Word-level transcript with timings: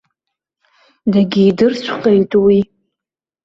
Дагьидырҵәҟьеит 1.11 2.31
уи. 2.45 2.59